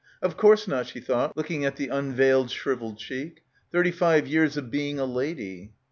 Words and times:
"Of 0.19 0.35
course 0.35 0.67
not," 0.67 0.87
she 0.87 0.99
thought, 0.99 1.37
looking 1.37 1.63
at 1.63 1.75
the 1.75 1.89
unveiled 1.89 2.49
shrivelled 2.49 2.97
cheek.... 2.97 3.43
"thirty 3.71 3.91
five 3.91 4.25
years 4.27 4.57
of 4.57 4.71
being 4.71 4.97
a 4.97 5.05
lady." 5.05 5.73